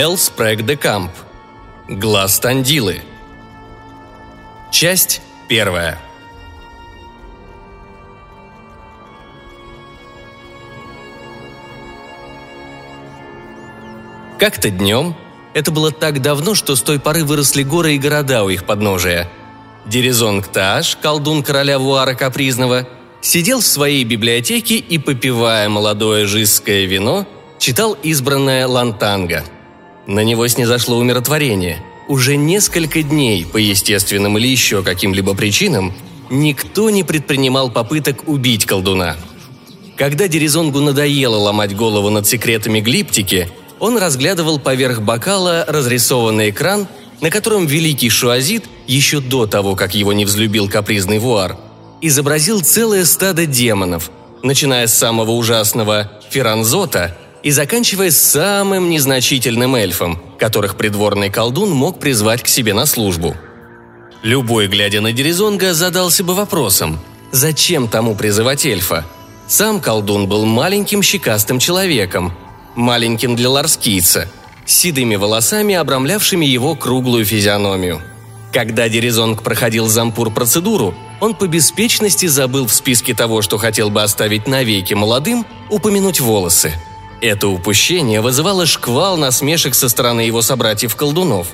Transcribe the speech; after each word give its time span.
Эл 0.00 0.16
Спрэг 0.16 0.64
де 0.64 0.76
Камп. 0.76 1.10
Глаз 1.88 2.38
Тандилы. 2.38 3.02
Часть 4.70 5.20
первая. 5.48 5.98
Как-то 14.38 14.70
днем, 14.70 15.16
это 15.52 15.72
было 15.72 15.90
так 15.90 16.22
давно, 16.22 16.54
что 16.54 16.76
с 16.76 16.82
той 16.82 17.00
поры 17.00 17.24
выросли 17.24 17.64
горы 17.64 17.96
и 17.96 17.98
города 17.98 18.44
у 18.44 18.50
их 18.50 18.66
подножия. 18.66 19.28
Дерезонг 19.84 20.46
Тааш, 20.46 20.94
колдун 21.02 21.42
короля 21.42 21.80
Вуара 21.80 22.14
Капризного, 22.14 22.86
сидел 23.20 23.58
в 23.62 23.66
своей 23.66 24.04
библиотеке 24.04 24.76
и, 24.76 24.96
попивая 24.98 25.68
молодое 25.68 26.26
жизское 26.26 26.84
вино, 26.84 27.26
читал 27.58 27.94
избранное 28.04 28.68
Лантанга. 28.68 29.42
На 30.08 30.24
него 30.24 30.48
снизошло 30.48 30.96
умиротворение. 30.96 31.82
Уже 32.08 32.36
несколько 32.36 33.02
дней, 33.02 33.44
по 33.44 33.58
естественным 33.58 34.38
или 34.38 34.48
еще 34.48 34.82
каким-либо 34.82 35.34
причинам, 35.34 35.92
никто 36.30 36.88
не 36.88 37.04
предпринимал 37.04 37.70
попыток 37.70 38.26
убить 38.26 38.64
колдуна. 38.64 39.18
Когда 39.96 40.26
Дерезонгу 40.26 40.80
надоело 40.80 41.36
ломать 41.36 41.76
голову 41.76 42.08
над 42.08 42.26
секретами 42.26 42.80
глиптики, 42.80 43.50
он 43.80 43.98
разглядывал 43.98 44.58
поверх 44.58 45.02
бокала 45.02 45.66
разрисованный 45.68 46.48
экран, 46.50 46.88
на 47.20 47.28
котором 47.28 47.66
великий 47.66 48.08
Шуазит, 48.08 48.64
еще 48.86 49.20
до 49.20 49.46
того, 49.46 49.76
как 49.76 49.94
его 49.94 50.14
не 50.14 50.24
взлюбил 50.24 50.70
капризный 50.70 51.18
вуар, 51.18 51.58
изобразил 52.00 52.62
целое 52.62 53.04
стадо 53.04 53.44
демонов, 53.44 54.10
начиная 54.42 54.86
с 54.86 54.96
самого 54.96 55.32
ужасного 55.32 56.10
Феранзота 56.30 57.14
и 57.42 57.50
заканчивая 57.50 58.10
самым 58.10 58.90
незначительным 58.90 59.74
эльфом, 59.74 60.20
которых 60.38 60.76
придворный 60.76 61.30
колдун 61.30 61.70
мог 61.70 62.00
призвать 62.00 62.42
к 62.42 62.48
себе 62.48 62.74
на 62.74 62.86
службу. 62.86 63.36
Любой, 64.22 64.66
глядя 64.66 65.00
на 65.00 65.12
Дерезонга, 65.12 65.74
задался 65.74 66.24
бы 66.24 66.34
вопросом, 66.34 66.98
зачем 67.30 67.88
тому 67.88 68.14
призывать 68.16 68.66
эльфа? 68.66 69.04
Сам 69.46 69.80
колдун 69.80 70.28
был 70.28 70.44
маленьким 70.44 71.02
щекастым 71.02 71.58
человеком, 71.58 72.32
маленьким 72.74 73.36
для 73.36 73.48
ларскийца, 73.48 74.28
с 74.66 74.72
седыми 74.72 75.16
волосами, 75.16 75.74
обрамлявшими 75.74 76.44
его 76.44 76.74
круглую 76.74 77.24
физиономию. 77.24 78.02
Когда 78.52 78.88
Дерезонг 78.88 79.42
проходил 79.42 79.86
зампур 79.86 80.30
процедуру, 80.30 80.94
он 81.20 81.34
по 81.34 81.46
беспечности 81.46 82.26
забыл 82.26 82.66
в 82.66 82.72
списке 82.72 83.14
того, 83.14 83.42
что 83.42 83.58
хотел 83.58 83.90
бы 83.90 84.02
оставить 84.02 84.46
навеки 84.46 84.94
молодым, 84.94 85.46
упомянуть 85.70 86.20
волосы. 86.20 86.72
Это 87.20 87.48
упущение 87.48 88.20
вызывало 88.20 88.66
шквал 88.66 89.16
насмешек 89.16 89.74
со 89.74 89.88
стороны 89.88 90.20
его 90.20 90.40
собратьев-колдунов. 90.40 91.48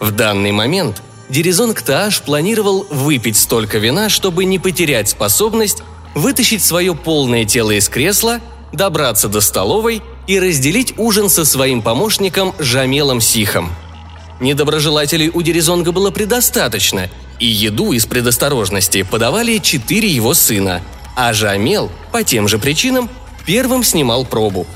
В 0.00 0.12
данный 0.12 0.52
момент 0.52 1.02
Дерезонг 1.28 1.82
Тааш 1.82 2.22
планировал 2.22 2.86
выпить 2.90 3.36
столько 3.36 3.78
вина, 3.78 4.08
чтобы 4.08 4.44
не 4.44 4.58
потерять 4.58 5.08
способность 5.08 5.82
вытащить 6.14 6.62
свое 6.62 6.94
полное 6.94 7.44
тело 7.44 7.72
из 7.72 7.88
кресла, 7.88 8.40
добраться 8.72 9.28
до 9.28 9.40
столовой 9.40 10.00
и 10.26 10.38
разделить 10.38 10.94
ужин 10.96 11.28
со 11.28 11.44
своим 11.44 11.82
помощником 11.82 12.54
Жамелом 12.58 13.20
Сихом. 13.20 13.70
Недоброжелателей 14.40 15.30
у 15.32 15.42
Дерезонга 15.42 15.90
было 15.90 16.10
предостаточно, 16.10 17.10
и 17.40 17.46
еду 17.46 17.92
из 17.92 18.06
предосторожности 18.06 19.02
подавали 19.02 19.58
четыре 19.58 20.08
его 20.08 20.34
сына, 20.34 20.82
а 21.16 21.32
Жамел, 21.32 21.90
по 22.12 22.22
тем 22.22 22.46
же 22.46 22.58
причинам, 22.58 23.10
первым 23.44 23.82
снимал 23.82 24.24
пробу. 24.24 24.66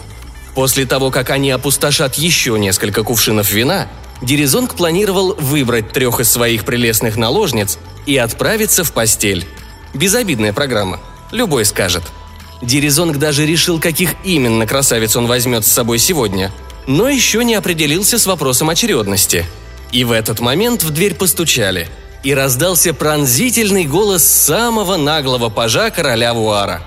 После 0.58 0.86
того, 0.86 1.12
как 1.12 1.30
они 1.30 1.52
опустошат 1.52 2.16
еще 2.16 2.58
несколько 2.58 3.04
кувшинов 3.04 3.48
вина, 3.48 3.86
Дерезонг 4.22 4.74
планировал 4.74 5.36
выбрать 5.36 5.92
трех 5.92 6.18
из 6.18 6.32
своих 6.32 6.64
прелестных 6.64 7.16
наложниц 7.16 7.78
и 8.06 8.16
отправиться 8.16 8.82
в 8.82 8.90
постель. 8.90 9.46
Безобидная 9.94 10.52
программа. 10.52 10.98
Любой 11.30 11.64
скажет– 11.64 12.02
Дерезонг 12.60 13.18
даже 13.18 13.46
решил, 13.46 13.78
каких 13.80 14.14
именно 14.24 14.66
красавиц 14.66 15.14
он 15.14 15.26
возьмет 15.26 15.64
с 15.64 15.70
собой 15.70 15.98
сегодня, 15.98 16.50
но 16.88 17.08
еще 17.08 17.44
не 17.44 17.54
определился 17.54 18.18
с 18.18 18.26
вопросом 18.26 18.68
очередности. 18.68 19.46
И 19.92 20.02
в 20.02 20.10
этот 20.10 20.40
момент 20.40 20.82
в 20.82 20.90
дверь 20.90 21.14
постучали, 21.14 21.88
и 22.24 22.34
раздался 22.34 22.92
пронзительный 22.92 23.84
голос 23.84 24.26
самого 24.26 24.96
наглого 24.96 25.50
пажа 25.50 25.90
короля 25.90 26.34
Вуара. 26.34 26.82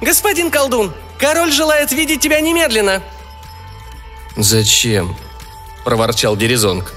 «Господин 0.00 0.50
колдун, 0.50 0.92
король 1.20 1.52
желает 1.52 1.92
видеть 1.92 2.20
тебя 2.20 2.40
немедленно!» 2.40 3.02
«Зачем?»– 4.36 5.16
проворчал 5.84 6.36
Дерезонг. 6.36 6.92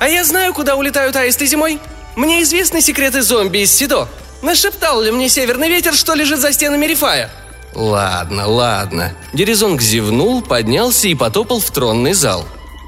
«А 0.00 0.08
я 0.08 0.24
знаю, 0.24 0.52
куда 0.52 0.76
улетают 0.76 1.14
аисты 1.16 1.46
зимой. 1.46 1.78
Мне 2.16 2.42
известны 2.42 2.80
секреты 2.80 3.22
зомби 3.22 3.58
из 3.58 3.72
Сидо. 3.72 4.08
Нашептал 4.42 5.00
ли 5.00 5.10
мне 5.10 5.28
северный 5.28 5.68
ветер, 5.68 5.94
что 5.94 6.14
лежит 6.14 6.40
за 6.40 6.52
стенами 6.52 6.86
Рифая?» 6.86 7.30
«Ладно, 7.74 8.46
ладно». 8.48 9.12
Дерезонг 9.32 9.80
зевнул, 9.80 10.42
поднялся 10.42 11.08
и 11.08 11.14
потопал 11.14 11.60
в 11.60 11.70
тронный 11.70 12.12
зал. 12.12 12.46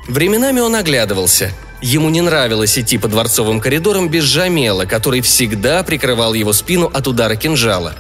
Временами 0.09 0.61
он 0.61 0.75
оглядывался. 0.75 1.53
Ему 1.81 2.11
не 2.11 2.21
нравилось 2.21 2.79
идти 2.79 2.99
по 2.99 3.09
дворцовым 3.09 3.61
коридорам 3.61 4.09
без 4.09 4.25
Жамела, 4.25 4.85
который 4.85 5.21
всегда 5.21 5.83
прикрывал 5.83 6.35
его 6.35 6.53
спину 6.53 6.91
от 6.93 7.07
удара 7.07 7.37
кинжала. 7.37 7.95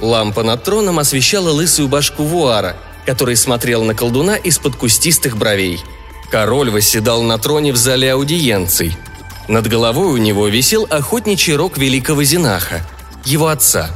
Лампа 0.00 0.42
над 0.42 0.62
троном 0.62 0.98
освещала 0.98 1.50
лысую 1.50 1.88
башку 1.88 2.24
Вуара, 2.24 2.76
который 3.06 3.36
смотрел 3.36 3.84
на 3.84 3.94
колдуна 3.94 4.36
из-под 4.36 4.76
кустистых 4.76 5.36
бровей. 5.36 5.82
Король 6.30 6.70
восседал 6.70 7.22
на 7.22 7.38
троне 7.38 7.72
в 7.72 7.76
зале 7.76 8.12
аудиенций– 8.12 8.96
над 9.48 9.68
головой 9.68 10.08
у 10.08 10.16
него 10.16 10.48
висел 10.48 10.86
охотничий 10.90 11.54
рог 11.54 11.78
великого 11.78 12.24
Зинаха, 12.24 12.84
его 13.24 13.48
отца. 13.48 13.90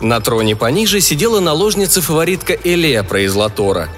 На 0.00 0.20
троне 0.20 0.56
пониже 0.56 1.00
сидела 1.00 1.40
наложница-фаворитка 1.40 2.54
Элепра 2.64 3.22
из 3.22 3.34
Латора, 3.34 3.88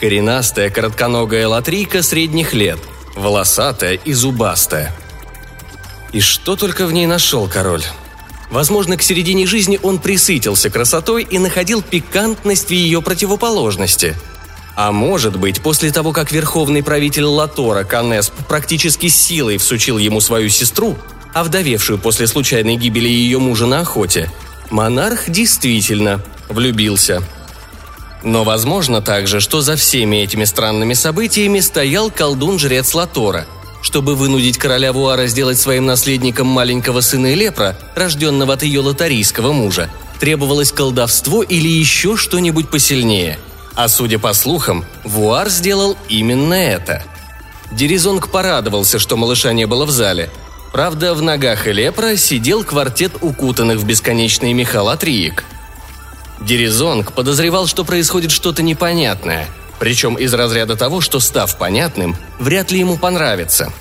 коренастая 0.00 0.70
коротконогая 0.70 1.46
латрийка 1.46 2.02
средних 2.02 2.54
лет, 2.54 2.78
волосатая 3.14 3.94
и 3.94 4.12
зубастая. 4.12 4.92
И 6.12 6.20
что 6.20 6.56
только 6.56 6.86
в 6.86 6.92
ней 6.92 7.06
нашел 7.06 7.48
король. 7.48 7.84
Возможно, 8.50 8.96
к 8.96 9.02
середине 9.02 9.46
жизни 9.46 9.78
он 9.82 9.98
присытился 9.98 10.70
красотой 10.70 11.22
и 11.22 11.38
находил 11.38 11.82
пикантность 11.82 12.68
в 12.68 12.72
ее 12.72 13.02
противоположности– 13.02 14.14
а 14.76 14.92
может 14.92 15.38
быть, 15.38 15.62
после 15.62 15.90
того, 15.90 16.12
как 16.12 16.30
верховный 16.30 16.82
правитель 16.82 17.24
Латора 17.24 17.82
Канесп 17.82 18.34
практически 18.46 19.08
силой 19.08 19.56
всучил 19.56 19.96
ему 19.96 20.20
свою 20.20 20.50
сестру, 20.50 20.98
овдовевшую 21.32 21.98
после 21.98 22.26
случайной 22.26 22.76
гибели 22.76 23.08
ее 23.08 23.38
мужа 23.38 23.64
на 23.64 23.80
охоте, 23.80 24.30
монарх 24.68 25.30
действительно 25.30 26.22
влюбился. 26.50 27.22
Но 28.22 28.44
возможно 28.44 29.00
также, 29.00 29.40
что 29.40 29.62
за 29.62 29.76
всеми 29.76 30.16
этими 30.16 30.44
странными 30.44 30.92
событиями 30.92 31.60
стоял 31.60 32.10
колдун-жрец 32.10 32.92
Латора, 32.92 33.46
чтобы 33.86 34.16
вынудить 34.16 34.58
короля 34.58 34.92
Вуара 34.92 35.26
сделать 35.26 35.58
своим 35.58 35.86
наследником 35.86 36.48
маленького 36.48 37.00
сына 37.00 37.32
Элепра, 37.32 37.78
рожденного 37.94 38.54
от 38.54 38.62
ее 38.62 38.80
лотарийского 38.80 39.52
мужа, 39.52 39.88
требовалось 40.18 40.72
колдовство 40.72 41.42
или 41.42 41.68
еще 41.68 42.16
что-нибудь 42.16 42.68
посильнее– 42.68 43.38
а 43.76 43.88
судя 43.88 44.18
по 44.18 44.32
слухам, 44.32 44.86
Вуар 45.04 45.50
сделал 45.50 45.98
именно 46.08 46.54
это. 46.54 47.04
Дерезонг 47.70 48.30
порадовался, 48.30 48.98
что 48.98 49.18
малыша 49.18 49.52
не 49.52 49.66
было 49.66 49.84
в 49.84 49.90
зале. 49.90 50.30
Правда, 50.72 51.14
в 51.14 51.20
ногах 51.20 51.68
Элепра 51.68 52.16
сидел 52.16 52.64
квартет 52.64 53.12
укутанных 53.20 53.76
в 53.76 53.84
бесконечные 53.84 54.54
меха 54.54 54.82
латриек. 54.82 55.44
Дерезонг 56.40 57.12
подозревал, 57.12 57.66
что 57.66 57.84
происходит 57.84 58.30
что-то 58.30 58.62
непонятное, 58.62 59.46
причем 59.78 60.14
из 60.14 60.32
разряда 60.34 60.76
того, 60.76 61.00
что, 61.00 61.20
став 61.20 61.56
понятным, 61.58 62.16
вряд 62.38 62.70
ли 62.70 62.78
ему 62.78 62.96
понравится. 62.96 63.72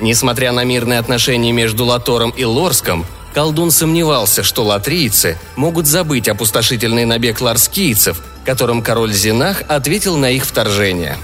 Несмотря 0.00 0.52
на 0.52 0.64
мирные 0.64 0.98
отношения 0.98 1.52
между 1.52 1.84
Латором 1.84 2.30
и 2.30 2.44
Лорском, 2.44 3.06
колдун 3.34 3.70
сомневался, 3.70 4.42
что 4.42 4.64
латрийцы 4.64 5.38
могут 5.56 5.86
забыть 5.86 6.28
опустошительный 6.28 7.04
набег 7.04 7.40
ларскийцев– 7.40 8.22
которым 8.44 8.82
король 8.82 9.12
Зинах 9.12 9.62
ответил 9.68 10.16
на 10.16 10.30
их 10.30 10.44
вторжение. 10.44 11.18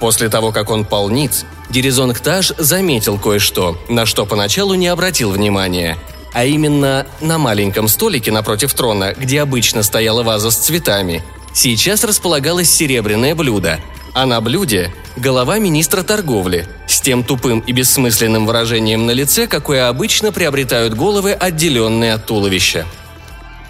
После 0.00 0.28
того, 0.28 0.52
как 0.52 0.70
он 0.70 0.84
пал 0.84 1.08
ниц, 1.08 1.44
Дерезонктаж 1.70 2.52
заметил 2.58 3.18
кое-что, 3.18 3.78
на 3.88 4.04
что 4.04 4.26
поначалу 4.26 4.74
не 4.74 4.88
обратил 4.88 5.30
внимания, 5.30 5.96
а 6.32 6.44
именно 6.44 7.06
на 7.20 7.38
маленьком 7.38 7.88
столике 7.88 8.32
напротив 8.32 8.74
трона, 8.74 9.14
где 9.16 9.40
обычно 9.40 9.82
стояла 9.82 10.22
ваза 10.22 10.50
с 10.50 10.56
цветами, 10.56 11.22
сейчас 11.52 12.04
располагалось 12.04 12.70
серебряное 12.70 13.34
блюдо, 13.34 13.80
а 14.14 14.26
на 14.26 14.40
блюде– 14.40 14.92
голова 15.16 15.58
министра 15.58 16.02
торговли, 16.02 16.68
с 16.86 17.00
тем 17.00 17.24
тупым 17.24 17.60
и 17.60 17.72
бессмысленным 17.72 18.46
выражением 18.46 19.06
на 19.06 19.10
лице, 19.12 19.46
какое 19.46 19.88
обычно 19.88 20.32
приобретают 20.32 20.94
головы, 20.94 21.32
отделенные 21.32 22.14
от 22.14 22.26
туловища– 22.26 22.86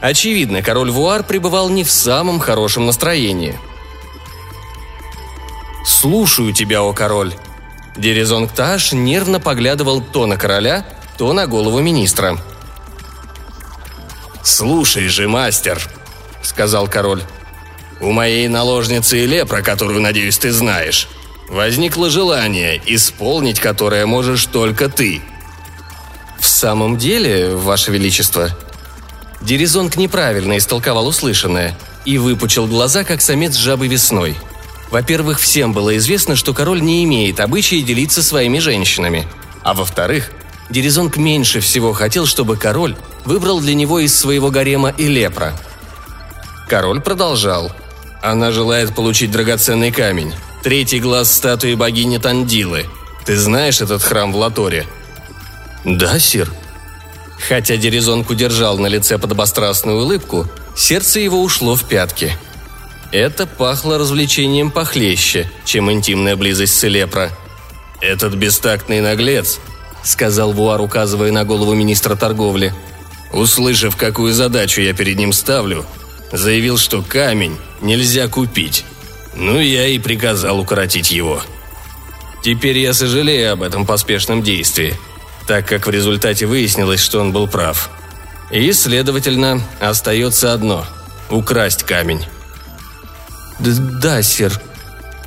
Очевидно, 0.03 0.63
король 0.63 0.91
Вуар 0.91 1.23
пребывал 1.23 1.69
не 1.69 1.85
в 1.85 1.91
самом 1.91 2.41
хорошем 2.41 2.87
настроении. 2.87 3.57
«Слушаю 5.87 6.53
тебя, 6.53 6.83
о 6.83 6.93
король!» 6.93 7.33
Дерезонг 7.97 8.51
Таш 8.51 8.93
нервно 8.93 9.39
поглядывал 9.39 10.01
то 10.01 10.27
на 10.27 10.37
короля, 10.37 10.85
то 11.19 11.33
на 11.33 11.47
голову 11.47 11.79
министра. 11.79 12.37
«Слушай 14.43 15.07
же, 15.07 15.29
мастер!»— 15.29 15.81
сказал 16.43 16.89
король. 16.89 17.23
«У 18.03 18.11
моей 18.11 18.49
наложницы 18.49 19.25
Лепра, 19.25 19.63
которую, 19.63 20.03
надеюсь, 20.03 20.37
ты 20.37 20.53
знаешь, 20.53 21.09
возникло 21.49 22.11
желание, 22.11 22.83
исполнить 22.85 23.61
которое 23.61 24.05
можешь 24.05 24.45
только 24.45 24.91
ты». 24.91 25.23
«В 26.39 26.47
самом 26.47 26.99
деле, 26.99 27.55
Ваше 27.55 27.91
Величество...» 27.91 28.51
Дерезонг 29.41 29.97
неправильно 29.97 30.59
истолковал 30.59 31.07
услышанное 31.07 31.79
и 32.05 32.19
выпучил 32.19 32.67
глаза, 32.67 33.05
как 33.05 33.23
самец 33.23 33.57
жабы 33.57 33.89
весной– 33.89 34.37
во-первых, 34.93 35.41
всем 35.41 35.73
было 35.73 35.97
известно, 35.97 36.37
что 36.37 36.53
король 36.53 36.83
не 36.83 37.03
имеет 37.05 37.41
обычая 37.41 37.81
делиться 37.81 38.23
своими 38.23 38.59
женщинами. 38.59 39.27
А 39.63 39.73
во-вторых, 39.73 40.31
Дерезонг 40.69 41.17
меньше 41.17 41.61
всего 41.61 41.95
хотел, 41.95 42.27
чтобы 42.27 42.59
король 42.59 42.95
выбрал 43.25 43.61
для 43.61 43.73
него 43.73 44.01
из 44.01 44.15
своего 44.15 44.51
гарема 44.51 44.91
и 44.91 45.09
лепра. 45.09 45.55
Король 46.69 47.01
продолжал. 47.01 47.73
«Она 48.23 48.53
желает 48.53 48.95
получить 48.95 49.31
драгоценный 49.31 49.91
камень. 49.91 50.33
Третий 50.63 51.01
глаз 51.01 51.33
статуи 51.33 51.75
богини 51.75 52.19
Тандилы. 52.19 52.87
Ты 53.27 53.37
знаешь 53.37 53.81
этот 53.81 54.03
храм 54.03 54.33
в 54.33 54.37
Латоре?» 54.37 54.87
«Да, 55.85 56.19
сир». 56.19 56.51
Хотя 57.49 57.77
Дерезонг 57.77 58.31
удержал 58.31 58.79
на 58.79 58.87
лице 58.87 59.19
подобострастную 59.19 59.99
улыбку, 59.99 60.47
сердце 60.77 61.19
его 61.21 61.43
ушло 61.43 61.75
в 61.75 61.85
пятки– 61.85 62.33
это 63.13 63.47
пахло 63.47 63.99
развлечением 63.99 64.71
похлеще, 64.71 65.51
чем 65.67 65.93
интимная 65.93 66.35
близость 66.35 66.79
с 66.79 66.85
Элепро. 66.85 67.31
«Этот 68.01 68.35
бестактный 68.35 69.03
наглец»,— 69.03 69.61
сказал 70.03 70.53
Вуар, 70.53 70.81
указывая 70.81 71.31
на 71.31 71.45
голову 71.45 71.75
министра 71.75 72.17
торговли, 72.17 72.73
услышав, 73.31 73.97
какую 73.97 74.33
задачу 74.33 74.81
я 74.81 74.95
перед 74.95 75.19
ним 75.19 75.35
ставлю, 75.35 75.85
заявил, 76.33 76.79
что 76.79 77.03
камень 77.03 77.59
нельзя 77.81 78.29
купить. 78.29 78.85
Ну, 79.35 79.61
я 79.61 79.87
и 79.87 79.99
приказал 79.99 80.59
укоротить 80.59 81.11
его. 81.11 81.43
Теперь 82.43 82.79
я 82.79 82.93
сожалею 82.93 83.53
об 83.53 83.63
этом 83.63 83.87
поспешном 83.87 84.43
действии, 84.43 84.95
так 85.47 85.67
как 85.69 85.87
в 85.87 85.91
результате 85.91 86.47
выяснилось, 86.47 87.01
что 87.01 87.21
он 87.21 87.33
был 87.33 87.47
прав. 87.47 87.91
И, 88.51 88.73
следовательно, 88.73 89.63
остается 89.81 90.53
одно– 90.53 90.87
украсть 91.31 91.85
камень. 91.85 92.27
«Да, 93.59 94.23
сир». 94.23 94.61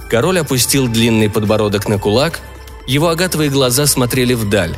Король 0.10 0.40
опустил 0.40 0.88
длинный 0.88 1.30
подбородок 1.30 1.88
на 1.88 1.98
кулак, 1.98 2.40
его 2.86 3.10
агатовые 3.10 3.50
глаза 3.50 3.88
смотрели 3.88 4.34
вдаль. 4.34 4.76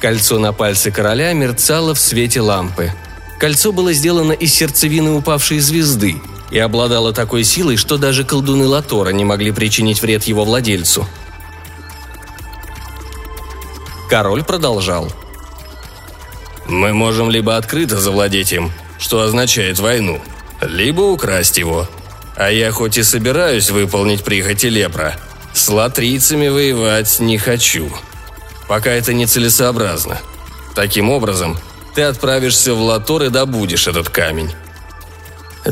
Кольцо 0.00 0.38
на 0.38 0.52
пальце 0.52 0.90
короля 0.90 1.32
мерцало 1.32 1.94
в 1.94 1.98
свете 1.98 2.40
лампы. 2.40 2.92
Кольцо 3.42 3.72
было 3.72 3.92
сделано 3.92 4.30
из 4.30 4.54
сердцевины 4.54 5.10
упавшей 5.10 5.58
звезды 5.58 6.22
и 6.52 6.60
обладало 6.60 7.12
такой 7.12 7.42
силой, 7.42 7.76
что 7.76 7.96
даже 7.96 8.22
колдуны 8.22 8.68
Латора 8.68 9.08
не 9.08 9.24
могли 9.24 9.50
причинить 9.50 10.00
вред 10.00 10.22
его 10.22 10.44
владельцу. 10.44 11.08
Король 14.08 14.44
продолжал. 14.44 15.12
«Мы 16.68 16.94
можем 16.94 17.30
либо 17.30 17.56
открыто 17.56 17.98
завладеть 17.98 18.52
им, 18.52 18.70
что 19.00 19.22
означает 19.22 19.80
войну, 19.80 20.20
либо 20.60 21.00
украсть 21.00 21.58
его», 21.58 21.88
а 22.36 22.48
я 22.48 22.70
хоть 22.70 22.96
и 22.96 23.02
собираюсь 23.02 23.70
выполнить 23.70 24.22
прихоти 24.22 24.66
Лепра, 24.66 25.16
с 25.52 25.68
латрийцами 25.68 26.46
воевать 26.46 27.18
не 27.18 27.38
хочу. 27.38 27.90
Пока 28.68 28.92
это 28.92 29.12
нецелесообразно. 29.12 30.20
Таким 30.76 31.10
образом, 31.10 31.58
ты 31.94 32.02
отправишься 32.02 32.74
в 32.74 32.80
Латор 32.82 33.24
и 33.24 33.28
добудешь 33.28 33.86
этот 33.86 34.08
камень». 34.08 34.50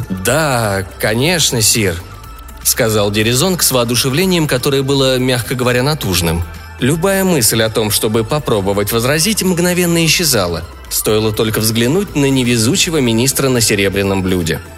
«Да, 0.09 0.87
конечно, 1.01 1.61
сир»,— 1.63 2.01
сказал 2.63 3.11
Дерезонг 3.11 3.63
с 3.63 3.73
воодушевлением, 3.73 4.47
которое 4.47 4.83
было, 4.83 5.19
мягко 5.19 5.55
говоря, 5.55 5.83
натужным. 5.83 6.45
Любая 6.79 7.25
мысль 7.25 7.63
о 7.63 7.71
том, 7.71 7.91
чтобы 7.91 8.25
попробовать 8.25 8.93
возразить, 8.93 9.43
мгновенно 9.43 10.05
исчезала. 10.07 10.63
Стоило 10.89 11.33
только 11.33 11.61
взглянуть 11.61 12.15
на 12.15 12.31
невезучего 12.31 12.99
министра 12.99 13.49
на 13.49 13.61
серебряном 13.61 14.23
блюде— 14.23 14.61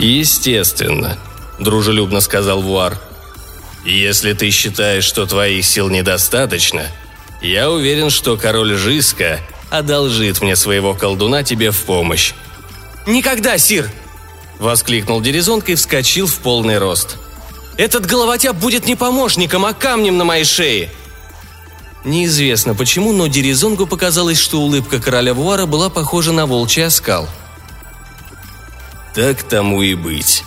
«Естественно»,– 0.00 1.18
дружелюбно 1.58 2.20
сказал 2.20 2.62
Вуар. 2.62 2.98
«Если 3.84 4.32
ты 4.32 4.50
считаешь, 4.50 5.04
что 5.04 5.26
твоих 5.26 5.62
сил 5.66 5.90
недостаточно, 5.90 6.84
я 7.40 7.70
уверен, 7.70 8.10
что 8.10 8.36
король 8.36 8.74
Жиска 8.74 9.40
одолжит 9.70 10.40
мне 10.42 10.56
своего 10.56 10.94
колдуна 10.94 11.42
тебе 11.42 11.70
в 11.70 11.80
помощь». 11.82 12.34
«Никогда, 13.06 13.58
сир!»– 13.58 13.90
воскликнул 14.58 15.20
Дерезонг 15.20 15.68
и 15.68 15.74
вскочил 15.74 16.26
в 16.26 16.36
полный 16.36 16.78
рост. 16.78 17.16
«Этот 17.76 18.06
головотяп 18.06 18.56
будет 18.56 18.86
не 18.86 18.94
помощником, 18.94 19.64
а 19.64 19.72
камнем 19.72 20.18
на 20.18 20.24
моей 20.24 20.44
шее!» 20.44 20.90
Неизвестно 22.04 22.74
почему, 22.74 23.12
но 23.12 23.26
Дерезонгу 23.26 23.86
показалось, 23.86 24.38
что 24.38 24.60
улыбка 24.60 25.00
короля 25.00 25.34
Вуара 25.34 25.66
была 25.66 25.90
похожа 25.90 26.32
на 26.32 26.46
волчий 26.46 26.84
оскал– 26.84 27.28
так 29.14 29.42
тому 29.42 29.82
и 29.82 29.94
быть. 29.94 30.44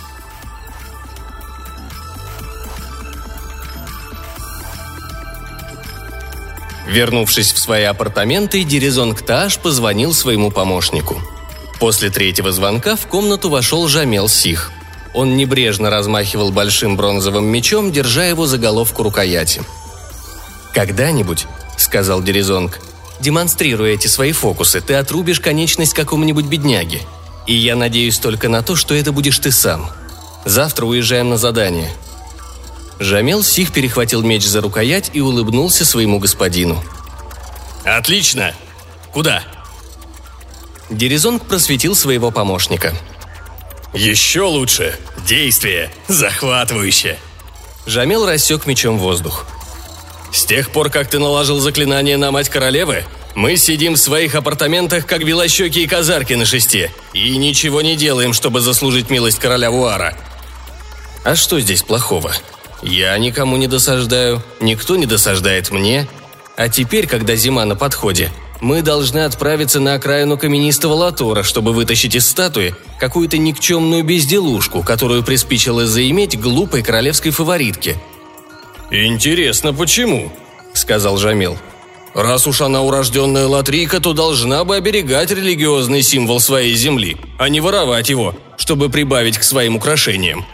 Вернувшись 6.86 7.52
в 7.52 7.58
свои 7.58 7.84
апартаменты, 7.84 8.62
Дерезон 8.62 9.14
Кташ 9.14 9.58
позвонил 9.58 10.12
своему 10.12 10.50
помощнику. 10.50 11.20
После 11.80 12.10
третьего 12.10 12.52
звонка 12.52 12.96
в 12.96 13.06
комнату 13.06 13.48
вошел 13.48 13.88
Жамел 13.88 14.28
Сих. 14.28 14.70
Он 15.14 15.36
небрежно 15.36 15.90
размахивал 15.90 16.50
большим 16.50 16.96
бронзовым 16.96 17.46
мечом, 17.46 17.92
держа 17.92 18.24
его 18.24 18.46
за 18.46 18.58
головку 18.58 19.02
рукояти. 19.02 19.62
«Когда-нибудь»,— 20.72 21.46
сказал 21.76 22.22
Дерезонг,— 22.22 22.80
«демонстрируя 23.20 23.94
эти 23.94 24.08
свои 24.08 24.32
фокусы, 24.32 24.80
ты 24.80 24.94
отрубишь 24.94 25.40
конечность 25.40 25.94
какому-нибудь 25.94 26.46
бедняге. 26.46 27.02
И 27.46 27.54
я 27.54 27.76
надеюсь 27.76 28.18
только 28.18 28.48
на 28.48 28.62
то, 28.62 28.76
что 28.76 28.94
это 28.94 29.12
будешь 29.12 29.38
ты 29.38 29.52
сам. 29.52 29.90
Завтра 30.44 30.84
уезжаем 30.84 31.30
на 31.30 31.38
задание». 31.38 31.90
Жамел 32.98 33.42
Сих 33.42 33.72
перехватил 33.72 34.22
меч 34.22 34.44
за 34.44 34.60
рукоять 34.60 35.10
и 35.12 35.20
улыбнулся 35.20 35.84
своему 35.84 36.18
господину. 36.18 36.82
«Отлично! 37.84 38.54
Куда?» 39.12 39.42
Дерезонг 40.90 41.44
просветил 41.46 41.96
своего 41.96 42.30
помощника. 42.30 42.94
«Еще 43.92 44.42
лучше! 44.42 44.98
Действие! 45.26 45.90
Захватывающе!» 46.08 47.18
Жамел 47.86 48.26
рассек 48.26 48.66
мечом 48.66 48.98
воздух. 48.98 49.46
«С 50.32 50.44
тех 50.44 50.70
пор, 50.70 50.90
как 50.90 51.08
ты 51.08 51.18
наложил 51.18 51.60
заклинание 51.60 52.16
на 52.16 52.30
мать 52.30 52.48
королевы, 52.48 53.04
мы 53.34 53.56
сидим 53.56 53.94
в 53.94 53.98
своих 53.98 54.34
апартаментах, 54.34 55.06
как 55.06 55.24
белощеки 55.24 55.80
и 55.80 55.86
казарки 55.86 56.34
на 56.34 56.46
шесте, 56.46 56.92
и 57.12 57.36
ничего 57.36 57.82
не 57.82 57.96
делаем, 57.96 58.32
чтобы 58.32 58.60
заслужить 58.60 59.10
милость 59.10 59.38
короля 59.38 59.70
Вуара. 59.70 60.16
А 61.24 61.34
что 61.34 61.58
здесь 61.58 61.82
плохого? 61.82 62.32
Я 62.84 63.18
никому 63.18 63.56
не 63.56 63.66
досаждаю, 63.66 64.42
никто 64.60 64.96
не 64.96 65.06
досаждает 65.06 65.70
мне. 65.70 66.06
А 66.56 66.68
теперь, 66.68 67.08
когда 67.08 67.34
зима 67.34 67.64
на 67.64 67.74
подходе, 67.74 68.30
мы 68.60 68.82
должны 68.82 69.24
отправиться 69.24 69.80
на 69.80 69.94
окраину 69.94 70.38
каменистого 70.38 70.92
Латора, 70.92 71.42
чтобы 71.42 71.72
вытащить 71.72 72.14
из 72.14 72.28
статуи 72.28 72.74
какую-то 73.00 73.38
никчемную 73.38 74.04
безделушку, 74.04 74.82
которую 74.82 75.24
приспичило 75.24 75.86
заиметь 75.86 76.38
глупой 76.38 76.82
королевской 76.82 77.32
фаворитке. 77.32 77.96
«Интересно, 78.90 79.72
почему?»– 79.72 80.30
сказал 80.74 81.16
Жамил.– 81.16 81.58
Раз 82.14 82.46
уж 82.46 82.60
она 82.60 82.80
урожденная 82.80 83.48
латрийка, 83.48 83.98
то 83.98 84.12
должна 84.12 84.62
бы 84.62 84.76
оберегать 84.76 85.32
религиозный 85.32 86.02
символ 86.02 86.38
своей 86.38 86.76
земли, 86.76 87.16
а 87.38 87.48
не 87.48 87.60
воровать 87.60 88.08
его, 88.08 88.36
чтобы 88.56 88.88
прибавить 88.88 89.36
к 89.36 89.42
своим 89.42 89.74
украшениям. 89.74 90.46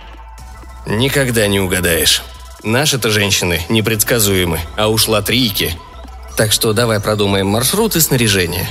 Никогда 0.87 1.47
не 1.47 1.61
угадаешь. 1.61 2.23
Наши-то 2.63 3.11
женщины 3.11 3.63
непредсказуемы, 3.69 4.61
а 4.77 4.89
уж 4.89 5.09
латрийки. 5.09 5.79
Так 6.37 6.53
что 6.53 6.73
давай 6.73 7.01
продумаем 7.01 7.47
маршрут 7.47 7.97
и 7.97 8.01
снаряжение. 8.01 8.69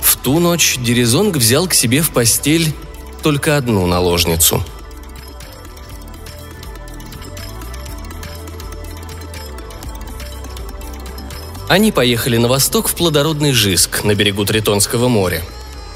В 0.00 0.16
ту 0.16 0.38
ночь 0.38 0.76
Дерезонг 0.78 1.36
взял 1.36 1.66
к 1.66 1.74
себе 1.74 2.02
в 2.02 2.10
постель 2.10 2.74
только 3.22 3.56
одну 3.56 3.86
наложницу– 3.86 4.64
Они 11.68 11.92
поехали 11.92 12.38
на 12.38 12.48
восток 12.48 12.88
в 12.88 12.94
плодородный 12.94 13.52
Жиск 13.52 14.02
на 14.02 14.14
берегу 14.14 14.46
Тритонского 14.46 15.08
моря. 15.08 15.44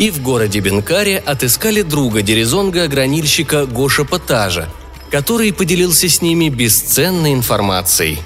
И 0.03 0.11
в 0.11 0.21
городе 0.21 0.59
Бенкаре 0.59 1.17
отыскали 1.19 1.83
друга 1.83 2.23
Дерезонга, 2.23 2.89
гранильщика 2.89 3.67
Гоша 3.67 4.03
Патажа, 4.05 4.69
который 5.13 5.53
поделился 5.53 6.09
с 6.09 6.21
ними 6.21 6.49
бесценной 6.49 7.35
информацией. 7.35 8.19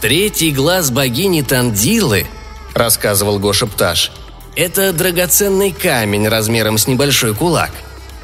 «Третий 0.00 0.52
глаз 0.52 0.92
богини 0.92 1.42
Тандилы»,— 1.42 2.28
рассказывал 2.72 3.40
Гоша 3.40 3.66
Пташ,— 3.66 4.12
«это 4.54 4.92
драгоценный 4.92 5.72
камень 5.72 6.28
размером 6.28 6.78
с 6.78 6.86
небольшой 6.86 7.34
кулак. 7.34 7.72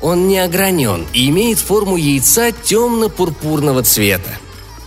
Он 0.00 0.28
не 0.28 0.38
огранен 0.38 1.04
и 1.12 1.28
имеет 1.30 1.58
форму 1.58 1.96
яйца 1.96 2.52
темно-пурпурного 2.52 3.82
цвета. 3.82 4.38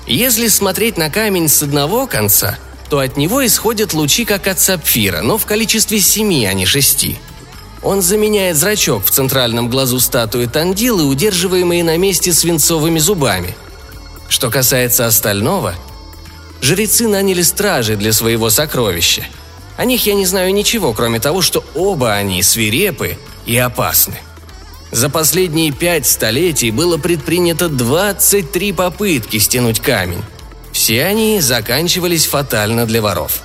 Если 0.08 0.48
смотреть 0.48 0.98
на 0.98 1.10
камень 1.10 1.50
с 1.50 1.62
одного 1.62 2.08
конца, 2.08 2.58
то 2.90 3.00
от 3.00 3.18
него 3.18 3.46
исходят 3.46 3.94
лучи, 3.94 4.26
как 4.26 4.48
от 4.48 4.60
сапфира, 4.60 5.22
но 5.22 5.38
в 5.38 5.46
количестве 5.46 6.00
семи, 6.00 6.46
а 6.46 6.54
не 6.54 6.66
шести— 6.66 7.18
он 7.82 8.02
заменяет 8.02 8.58
зрачок 8.58 9.06
в 9.06 9.12
центральном 9.12 9.70
глазу 9.70 10.00
статуи 10.00 10.46
Тандилы, 10.48 11.06
удерживаемые 11.06 11.84
на 11.84 11.98
месте 11.98 12.34
свинцовыми 12.34 13.00
зубами. 13.00 13.56
Что 14.28 14.52
касается 14.52 15.06
остального, 15.08 15.76
жрецы 16.62 17.08
наняли 17.08 17.42
стражи 17.42 17.96
для 17.96 18.12
своего 18.12 18.50
сокровища. 18.50 19.26
О 19.78 19.86
них 19.86 20.06
я 20.06 20.14
не 20.14 20.26
знаю 20.26 20.54
ничего, 20.54 20.94
кроме 20.94 21.22
того, 21.22 21.42
что 21.42 21.64
оба 21.74 22.14
они 22.14 22.44
свирепы 22.44 23.18
и 23.46 23.56
опасны. 23.56 24.20
За 24.92 25.10
последние 25.10 25.72
пять 25.72 26.06
столетий 26.06 26.72
было 26.72 26.98
предпринято 26.98 27.70
23 27.70 28.74
попытки 28.74 29.38
стянуть 29.38 29.80
камень. 29.80 30.24
Все 30.90 31.06
они 31.06 31.40
заканчивались 31.40 32.26
фатально 32.26 32.88
для 32.88 33.00
воров. 33.00 33.44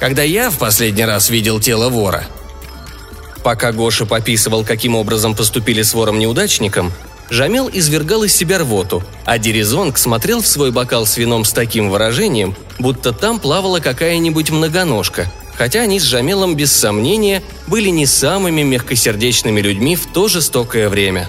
Когда 0.00 0.22
я 0.22 0.48
в 0.48 0.56
последний 0.56 1.04
раз 1.04 1.28
видел 1.28 1.60
тело 1.60 1.90
вора– 1.90 2.24
Пока 3.42 3.72
Гоша 3.72 4.06
пописывал, 4.06 4.64
каким 4.64 4.94
образом 4.94 5.34
поступили 5.34 5.82
с 5.82 5.92
вором-неудачником, 5.92 6.90
Жамел 7.28 7.68
извергал 7.70 8.22
из 8.24 8.34
себя 8.34 8.58
рвоту, 8.58 9.02
а 9.26 9.36
Дерезонг 9.36 9.98
смотрел 9.98 10.40
в 10.40 10.46
свой 10.46 10.70
бокал 10.70 11.04
с 11.04 11.18
вином 11.18 11.44
с 11.44 11.52
таким 11.52 11.90
выражением, 11.90 12.56
будто 12.78 13.12
там 13.12 13.38
плавала 13.38 13.80
какая-нибудь 13.80 14.50
многоножка, 14.50 15.30
хотя 15.58 15.82
они 15.82 16.00
с 16.00 16.04
Жамелом 16.04 16.56
без 16.56 16.72
сомнения 16.72 17.42
были 17.66 17.90
не 17.90 18.06
самыми 18.06 18.62
мягкосердечными 18.62 19.60
людьми 19.60 19.94
в 19.94 20.06
то 20.06 20.26
жестокое 20.26 20.88
время. 20.88 21.28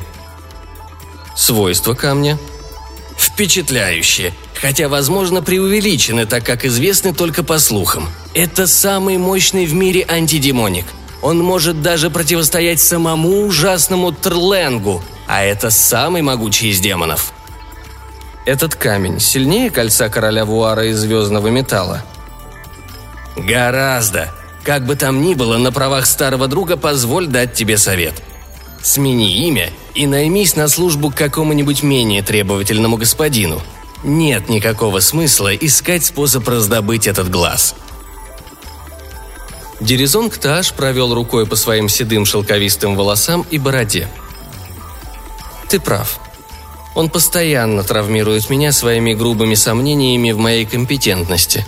Свойства 1.36 1.96
камня 1.96 2.40
Впечатляющие, 3.24 4.34
хотя, 4.54 4.88
возможно, 4.90 5.42
преувеличены, 5.42 6.26
так 6.26 6.46
как 6.46 6.66
известны 6.66 7.14
только 7.14 7.44
по 7.44 7.58
слухам. 7.60 8.10
Это 8.34 8.68
самый 8.68 9.18
мощный 9.18 9.66
в 9.66 9.74
мире 9.74 10.06
антидемоник– 10.08 10.86
он 11.24 11.40
может 11.40 11.82
даже 11.82 12.10
противостоять 12.10 12.82
самому 12.82 13.46
ужасному 13.46 14.12
Трленгу, 14.12 15.02
а 15.26 15.42
это 15.42 15.70
самый 15.70 16.22
могучий 16.22 16.70
из 16.70 16.82
демонов. 16.82 17.32
Этот 18.46 18.76
камень 18.76 19.22
сильнее 19.22 19.72
кольца 19.72 20.10
короля 20.10 20.44
Вуара 20.44 20.86
из 20.86 21.00
звездного 21.00 21.48
металла? 21.48 22.04
Гораздо. 23.38 24.34
Как 24.64 24.86
бы 24.86 24.98
там 24.98 25.22
ни 25.22 25.34
было, 25.34 25.58
на 25.58 25.72
правах 25.72 26.08
старого 26.08 26.50
друга 26.50 26.76
позволь 26.76 27.28
дать 27.28 27.54
тебе 27.54 27.78
совет. 27.78 28.22
Смени 28.84 29.48
имя 29.48 29.72
и 29.96 30.06
наймись 30.06 30.56
на 30.56 30.68
службу 30.68 31.10
к 31.10 31.16
какому-нибудь 31.16 31.82
менее 31.82 32.22
требовательному 32.22 32.98
господину. 32.98 33.62
Нет 34.04 34.50
никакого 34.50 35.00
смысла 35.00 35.56
искать 35.56 36.06
способ 36.06 36.48
раздобыть 36.48 37.08
этот 37.08 37.32
глаз– 37.32 37.74
Дерезон 39.84 40.30
Кташ 40.30 40.72
провел 40.72 41.14
рукой 41.14 41.46
по 41.46 41.58
своим 41.58 41.90
седым 41.90 42.26
шелковистым 42.26 42.96
волосам 42.96 43.46
и 43.52 43.58
бороде. 43.58 44.08
«Ты 45.68 45.80
прав. 45.80 46.20
Он 46.96 47.10
постоянно 47.10 47.84
травмирует 47.84 48.50
меня 48.50 48.72
своими 48.72 49.14
грубыми 49.14 49.56
сомнениями 49.56 50.32
в 50.32 50.38
моей 50.38 50.66
компетентности. 50.66 51.66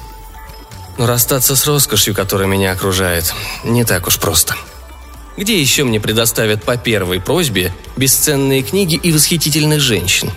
Но 0.98 1.07
расстаться 1.07 1.57
с 1.57 1.67
роскошью, 1.67 2.15
которая 2.15 2.48
меня 2.48 2.72
окружает, 2.72 3.34
не 3.65 3.84
так 3.84 4.07
уж 4.07 4.17
просто. 4.17 4.55
Где 5.38 5.60
еще 5.60 5.84
мне 5.84 6.00
предоставят 6.00 6.63
по 6.63 6.77
первой 6.77 7.20
просьбе 7.20 7.74
бесценные 7.98 8.63
книги 8.63 8.96
и 8.96 9.12
восхитительных 9.12 9.82
женщин? 9.82 10.32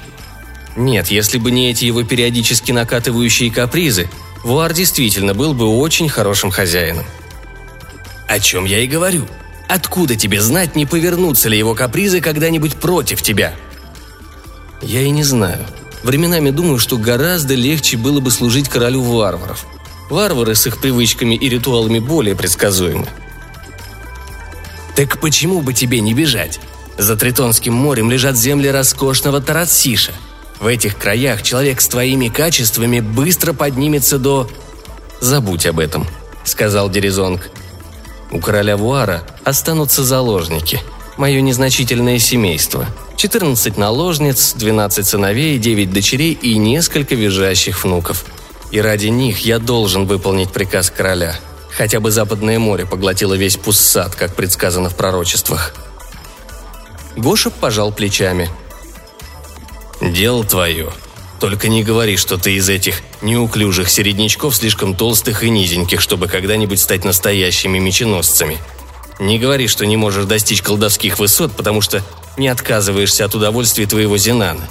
Нет, 0.76 1.08
если 1.08 1.38
бы 1.38 1.50
не 1.50 1.70
эти 1.70 1.84
его 1.84 2.02
периодически 2.02 2.72
накатывающие 2.72 3.50
капризы, 3.50 4.08
Вуар 4.44 4.72
действительно 4.72 5.34
был 5.34 5.54
бы 5.54 5.66
очень 5.66 6.08
хорошим 6.08 6.50
хозяином. 6.50 7.04
О 8.26 8.38
чем 8.40 8.64
я 8.64 8.80
и 8.80 8.86
говорю. 8.86 9.26
Откуда 9.68 10.16
тебе 10.16 10.40
знать, 10.40 10.76
не 10.76 10.86
повернутся 10.86 11.48
ли 11.48 11.58
его 11.58 11.74
капризы 11.74 12.20
когда-нибудь 12.20 12.76
против 12.76 13.22
тебя? 13.22 13.54
Я 14.80 15.02
и 15.02 15.10
не 15.10 15.24
знаю. 15.24 15.64
Временами 16.02 16.50
думаю, 16.50 16.78
что 16.78 16.96
гораздо 16.96 17.54
легче 17.54 17.96
было 17.96 18.20
бы 18.20 18.30
служить 18.30 18.68
королю 18.68 19.02
варваров. 19.02 19.66
Варвары 20.10 20.54
с 20.54 20.66
их 20.66 20.80
привычками 20.80 21.34
и 21.34 21.48
ритуалами 21.48 21.98
более 21.98 22.34
предсказуемы. 22.34 23.08
Так 24.98 25.20
почему 25.20 25.60
бы 25.60 25.74
тебе 25.74 26.00
не 26.00 26.12
бежать? 26.12 26.58
За 26.96 27.14
Тритонским 27.14 27.72
морем 27.72 28.10
лежат 28.10 28.36
земли 28.36 28.68
роскошного 28.68 29.40
Таратсиша. 29.40 30.10
В 30.58 30.66
этих 30.66 30.98
краях 30.98 31.44
человек 31.44 31.80
с 31.80 31.86
твоими 31.86 32.26
качествами 32.26 32.98
быстро 32.98 33.52
поднимется 33.52 34.18
до... 34.18 34.50
«Забудь 35.20 35.66
об 35.66 35.78
этом»,— 35.78 36.04
сказал 36.42 36.90
Дерезонг. 36.90 37.48
У 38.32 38.40
короля 38.40 38.76
Вуара 38.76 39.22
останутся 39.44 40.02
заложники. 40.02 40.80
Мое 41.16 41.42
незначительное 41.42 42.18
семейство. 42.18 42.84
14 43.16 43.76
наложниц, 43.76 44.54
12 44.54 45.06
сыновей, 45.06 45.58
9 45.58 45.92
дочерей 45.92 46.32
и 46.32 46.58
несколько 46.58 47.14
визжащих 47.14 47.84
внуков. 47.84 48.24
И 48.72 48.80
ради 48.80 49.06
них 49.06 49.46
я 49.46 49.60
должен 49.60 50.06
выполнить 50.06 50.50
приказ 50.50 50.90
короля. 50.90 51.38
Хотя 51.78 52.00
бы 52.00 52.10
Западное 52.10 52.58
море 52.58 52.86
поглотило 52.86 53.34
весь 53.34 53.56
пуссад, 53.56 54.16
как 54.16 54.34
предсказано 54.34 54.90
в 54.90 54.96
пророчествах. 54.96 55.74
Гоша 57.16 57.50
пожал 57.50 57.92
плечами. 57.92 58.50
«Дело 60.00 60.42
твое», 60.42 60.90
только 61.38 61.68
не 61.68 61.84
говори, 61.84 62.16
что 62.16 62.36
ты 62.36 62.54
из 62.54 62.68
этих 62.68 63.02
неуклюжих 63.22 63.88
середнячков 63.88 64.56
слишком 64.56 64.96
толстых 64.96 65.44
и 65.44 65.50
низеньких, 65.50 66.00
чтобы 66.00 66.26
когда-нибудь 66.26 66.80
стать 66.80 67.04
настоящими 67.04 67.78
меченосцами. 67.78 68.58
Не 69.20 69.38
говори, 69.38 69.68
что 69.68 69.86
не 69.86 69.96
можешь 69.96 70.24
достичь 70.24 70.62
колдовских 70.62 71.20
высот, 71.20 71.52
потому 71.52 71.80
что 71.80 72.02
не 72.36 72.48
отказываешься 72.48 73.24
от 73.24 73.36
удовольствия 73.36 73.86
твоего 73.86 74.18
Зинана. 74.18 74.68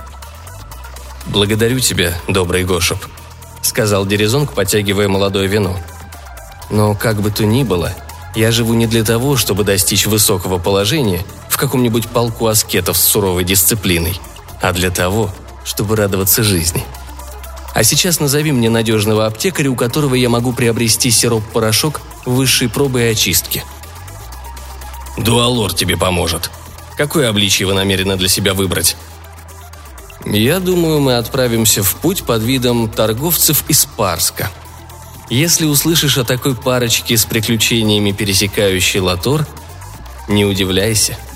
«Благодарю 1.28 1.80
тебя, 1.80 2.14
добрый 2.28 2.66
Гошеп»,— 2.66 3.00
сказал 3.62 4.06
Дерезонг, 4.06 4.54
потягивая 4.54 5.08
молодое 5.08 5.48
вино. 5.48 5.80
«Но 6.70 6.96
как 6.96 7.22
бы 7.22 7.32
то 7.32 7.46
ни 7.46 7.64
было, 7.64 7.94
я 8.36 8.52
живу 8.52 8.74
не 8.74 8.88
для 8.88 9.04
того, 9.04 9.36
чтобы 9.38 9.64
достичь 9.64 10.06
высокого 10.06 10.58
положения 10.58 11.24
в 11.50 11.58
каком-нибудь 11.58 12.08
полку 12.08 12.48
аскетов 12.48 12.98
с 12.98 13.04
суровой 13.04 13.44
дисциплиной, 13.44 14.20
а 14.62 14.74
для 14.74 14.92
того, 14.92 15.32
чтобы 15.64 15.96
радоваться 15.96 16.44
жизни. 16.44 16.84
А 17.74 17.84
сейчас 17.84 18.20
назови 18.20 18.52
мне 18.52 18.70
надежного 18.70 19.26
аптекаря, 19.26 19.70
у 19.70 19.76
которого 19.76 20.16
я 20.16 20.30
могу 20.30 20.52
приобрести 20.54 21.12
сироп-порошок 21.12 22.02
высшей 22.26 22.70
пробы 22.70 23.02
и 23.02 23.12
очистки. 23.12 23.64
Дуалор 25.18 25.74
тебе 25.74 25.98
поможет. 25.98 26.52
Какое 26.96 27.30
обличье 27.30 27.68
вы 27.68 27.74
намерены 27.74 28.16
для 28.18 28.28
себя 28.28 28.54
выбрать? 28.54 28.98
Я 30.26 30.60
думаю, 30.60 31.00
мы 31.00 31.18
отправимся 31.18 31.84
в 31.84 31.96
путь 31.96 32.24
под 32.24 32.44
видом 32.44 32.90
торговцев 32.90 33.64
из 33.68 33.86
Парска. 33.86 34.50
Если 35.30 35.66
услышишь 35.66 36.18
о 36.18 36.24
такой 36.24 36.56
парочке 36.56 37.18
с 37.18 37.26
приключениями, 37.26 38.12
пересекающей 38.12 39.00
Латор, 39.00 39.46
не 40.28 40.46
удивляйся– 40.46 41.18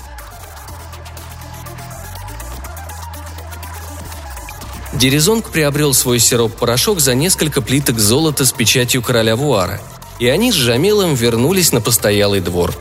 Дерезонг 5.02 5.50
приобрел 5.50 5.94
свой 5.94 6.18
сироп-порошок 6.20 7.00
за 7.00 7.14
несколько 7.14 7.60
плиток 7.60 7.98
золота 7.98 8.44
с 8.44 8.52
печатью 8.52 9.02
короля 9.02 9.34
Вуара, 9.34 9.80
и 10.20 10.28
они 10.28 10.52
с 10.52 10.54
Жамилом 10.54 11.14
вернулись 11.14 11.72
на 11.72 11.80
постоялый 11.80 12.40
двор. 12.40 12.72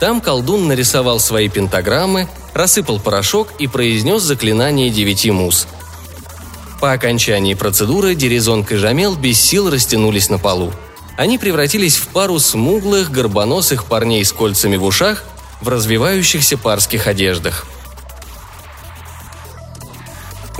Там 0.00 0.20
колдун 0.20 0.66
нарисовал 0.66 1.20
свои 1.20 1.48
пентаграммы, 1.48 2.28
рассыпал 2.54 2.98
порошок 2.98 3.52
и 3.58 3.68
произнес 3.68 4.22
заклинание 4.22 4.90
девяти 4.90 5.30
мус. 5.30 5.68
По 6.80 6.92
окончании 6.92 7.54
процедуры 7.54 8.14
Дерезонг 8.14 8.72
и 8.72 8.76
Жамел 8.76 9.14
без 9.14 9.38
сил 9.38 9.70
растянулись 9.70 10.30
на 10.30 10.38
полу. 10.38 10.72
Они 11.16 11.38
превратились 11.38 11.96
в 11.96 12.08
пару 12.08 12.38
смуглых, 12.38 13.10
горбоносых 13.10 13.84
парней 13.84 14.24
с 14.24 14.32
кольцами 14.32 14.76
в 14.76 14.84
ушах 14.84 15.24
в 15.60 15.68
развивающихся 15.68 16.56
парских 16.56 17.06
одеждах– 17.06 17.66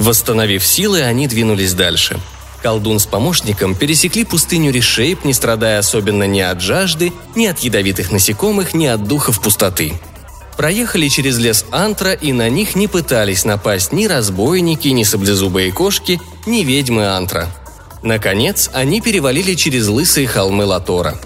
Восстановив 0.01 0.65
силы, 0.65 1.03
они 1.03 1.29
двинулись 1.29 1.75
дальше. 1.75 2.19
Колдун 2.63 2.99
с 2.99 3.05
помощником 3.05 3.75
пересекли 3.75 4.25
пустыню 4.25 4.73
Решейп, 4.73 5.27
не 5.27 5.35
страдая 5.35 5.79
особенно 5.79 6.27
ни 6.27 6.41
от 6.41 6.63
жажды, 6.63 7.13
ни 7.35 7.45
от 7.45 7.59
ядовитых 7.59 8.11
насекомых, 8.11 8.73
ни 8.73 8.87
от 8.87 9.05
духов 9.05 9.43
пустоты. 9.43 10.01
Проехали 10.61 11.09
через 11.09 11.39
лес 11.39 11.65
Антра, 11.71 12.13
и 12.13 12.35
на 12.35 12.51
них 12.51 12.77
не 12.77 12.87
пытались 12.87 13.47
напасть 13.47 13.93
ни 13.93 14.05
разбойники, 14.05 14.89
ни 14.89 15.05
саблезубые 15.05 15.73
кошки, 15.73 16.21
ни 16.45 16.65
ведьмы 16.65 17.07
Антра. 17.07 17.49
Наконец, 18.03 18.69
они 18.75 19.01
перевалили 19.01 19.55
через 19.55 19.89
лысые 19.89 20.27
холмы 20.27 20.67
Латора. 20.67 21.19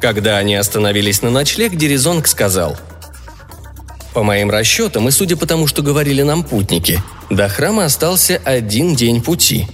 Когда 0.00 0.36
они 0.38 0.56
остановились 0.56 1.22
на 1.22 1.30
ночлег, 1.30 1.76
Дерезонг 1.76 2.26
сказал– 2.26 2.76
по 4.14 4.24
моим 4.24 4.50
расчетам, 4.50 5.06
и 5.06 5.12
судя 5.12 5.36
по 5.36 5.46
тому, 5.46 5.68
что 5.68 5.82
говорили 5.82 6.22
нам 6.22 6.42
путники, 6.42 7.00
до 7.30 7.48
храма 7.48 7.84
остался 7.84 8.40
один 8.44 8.96
день 8.96 9.22
пути. 9.22 9.68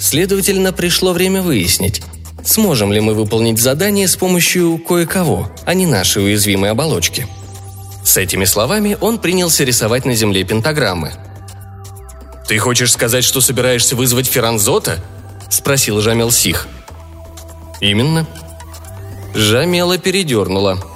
Следовательно, 0.00 0.72
пришло 0.72 1.12
время 1.12 1.42
выяснить, 1.42 2.02
сможем 2.44 2.92
ли 2.92 3.00
мы 3.00 3.14
выполнить 3.14 3.60
задание 3.60 4.08
с 4.08 4.16
помощью 4.16 4.78
кое-кого, 4.78 5.52
а 5.64 5.74
не 5.74 5.86
нашей 5.86 6.24
уязвимой 6.24 6.70
оболочки. 6.70 7.28
С 8.04 8.16
этими 8.16 8.44
словами 8.44 8.96
он 9.00 9.18
принялся 9.18 9.64
рисовать 9.64 10.04
на 10.04 10.14
земле 10.14 10.44
пентаграммы. 10.44 11.12
«Ты 12.48 12.58
хочешь 12.58 12.92
сказать, 12.92 13.24
что 13.24 13.40
собираешься 13.40 13.96
вызвать 13.96 14.26
Феранзота?»– 14.26 14.98
спросил 15.50 16.00
Жамел 16.00 16.30
Сих. 16.30 16.66
«Именно». 17.80 18.26
Жамела 19.34 19.96
передернула– 19.98 20.82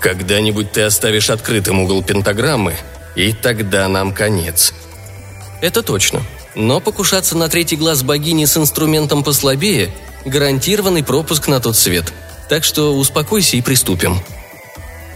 когда-нибудь 0.00 0.72
ты 0.72 0.82
оставишь 0.82 1.28
открытым 1.28 1.80
угол 1.80 2.02
пентаграммы, 2.02 2.74
и 3.16 3.32
тогда 3.32 3.86
нам 3.86 4.12
конец. 4.12 4.72
Это 5.60 5.82
точно. 5.82 6.22
Но 6.54 6.80
покушаться 6.80 7.36
на 7.36 7.48
третий 7.48 7.76
глаз 7.76 8.02
богини 8.02 8.46
с 8.46 8.56
инструментом 8.56 9.22
послабее– 9.22 9.94
гарантированный 10.24 11.04
пропуск 11.04 11.48
на 11.48 11.60
тот 11.60 11.76
свет. 11.76 12.12
Так 12.48 12.64
что 12.64 12.96
успокойся 12.96 13.56
и 13.56 13.62
приступим. 13.62 14.20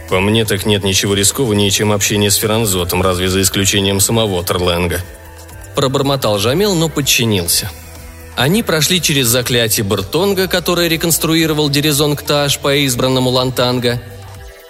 По 0.08 0.20
мне 0.20 0.44
так 0.44 0.66
нет 0.66 0.84
ничего 0.84 1.14
рискованнее, 1.14 1.70
чем 1.70 1.92
общение 1.92 2.30
с 2.30 2.36
Ферранзотом, 2.36 3.02
разве 3.02 3.28
за 3.28 3.42
исключением 3.42 4.00
самого 4.00 4.44
Терленга. 4.44 5.00
Пробормотал 5.74 6.38
Жамел, 6.38 6.74
но 6.74 6.88
подчинился. 6.88 7.70
Они 8.36 8.62
прошли 8.62 9.00
через 9.00 9.26
заклятие 9.28 9.84
Бертонга, 9.84 10.48
которое 10.48 10.88
реконструировал 10.88 11.70
Дерезонг 11.70 12.22
Таш 12.22 12.58
по 12.58 12.74
избранному 12.74 13.30
Лантанга– 13.30 14.02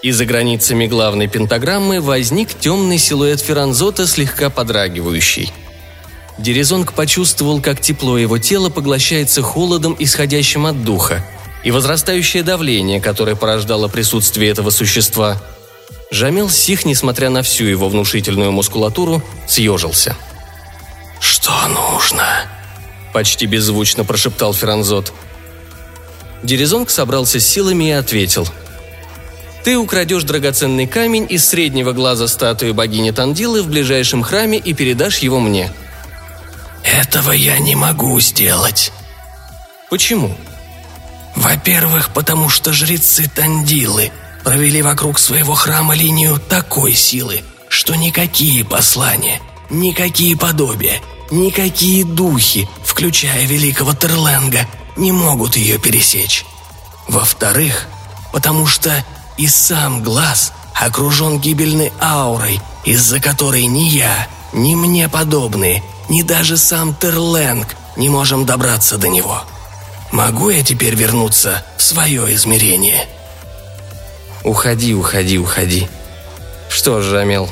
и 0.04 0.10
за 0.10 0.26
границами 0.26 0.86
главной 0.86 1.28
пентаграммы 1.28 1.98
возник 2.02 2.52
темный 2.52 2.98
силуэт 2.98 3.40
Ферранзота, 3.40 4.06
слегка 4.06 4.50
подрагивающий. 4.50 5.50
Дерезонг 6.36 6.92
почувствовал, 6.92 7.62
как 7.62 7.80
тепло 7.80 8.18
его 8.18 8.36
тела 8.36 8.68
поглощается 8.68 9.40
холодом, 9.40 9.96
исходящим 9.98 10.66
от 10.66 10.84
духа, 10.84 11.24
и 11.64 11.70
возрастающее 11.70 12.42
давление, 12.42 13.00
которое 13.00 13.34
порождало 13.34 13.88
присутствие 13.88 14.50
этого 14.50 14.70
существа. 14.70 15.40
Жамил 16.10 16.48
Сих, 16.50 16.84
несмотря 16.84 17.30
на 17.30 17.42
всю 17.42 17.64
его 17.64 17.88
внушительную 17.88 18.52
мускулатуру, 18.52 19.22
съежился. 19.48 20.16
«Что 21.20 21.52
нужно?»– 21.68 22.46
почти 23.12 23.46
беззвучно 23.46 24.04
прошептал 24.04 24.52
Ферранзот. 24.52 25.12
Дерезонг 26.42 26.90
собрался 26.90 27.40
с 27.40 27.46
силами 27.46 27.88
и 27.88 27.92
ответил– 27.92 28.46
ты 29.64 29.78
украдешь 29.78 30.24
драгоценный 30.24 30.86
камень 30.86 31.26
из 31.26 31.48
среднего 31.48 31.92
глаза 31.92 32.28
статуи 32.28 32.72
богини 32.72 33.12
Тандилы 33.12 33.62
в 33.62 33.68
ближайшем 33.68 34.22
храме 34.22 34.58
и 34.58 34.74
передашь 34.74 35.20
его 35.20 35.40
мне». 35.40 35.72
«Этого 36.84 37.32
я 37.32 37.58
не 37.58 37.74
могу 37.74 38.20
сделать». 38.20 38.92
«Почему?» 39.88 40.36
«Во-первых, 41.36 42.12
потому 42.12 42.48
что 42.48 42.72
жрецы 42.72 43.28
Тандилы 43.28 44.12
провели 44.44 44.82
вокруг 44.82 45.18
своего 45.18 45.54
храма 45.54 45.94
линию 45.94 46.38
такой 46.38 46.94
силы, 46.94 47.42
что 47.68 47.94
никакие 47.94 48.64
послания, 48.64 49.40
никакие 49.70 50.36
подобия, 50.36 51.00
никакие 51.30 52.04
духи, 52.04 52.68
включая 52.84 53.44
великого 53.46 53.94
Терленга, 53.94 54.66
не 54.96 55.12
могут 55.12 55.56
ее 55.56 55.78
пересечь. 55.78 56.44
Во-вторых, 57.08 57.88
потому 58.32 58.66
что 58.66 59.04
и 59.36 59.48
сам 59.48 60.02
глаз 60.02 60.52
окружен 60.74 61.40
гибельной 61.40 61.92
аурой, 62.00 62.60
из-за 62.84 63.20
которой 63.20 63.66
ни 63.66 63.88
я, 63.88 64.28
ни 64.52 64.74
мне 64.74 65.08
подобные, 65.08 65.82
ни 66.08 66.22
даже 66.22 66.56
сам 66.56 66.94
Терленг 66.94 67.74
не 67.96 68.08
можем 68.08 68.44
добраться 68.44 68.98
до 68.98 69.08
него. 69.08 69.44
Могу 70.14 70.50
я 70.50 70.62
теперь 70.62 70.94
вернуться 70.94 71.64
в 71.76 71.82
свое 71.82 72.32
измерение?» 72.36 73.04
«Уходи, 74.44 74.94
уходи, 74.94 75.38
уходи. 75.38 75.88
Что 76.68 77.02
ж, 77.02 77.06
Жамел, 77.06 77.48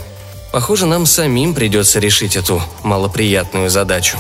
похоже, 0.53 0.87
нам 0.87 1.05
самим 1.05 1.55
придется 1.55 1.99
решить 1.99 2.37
эту 2.37 2.63
малоприятную 2.85 3.69
задачу». 3.69 4.17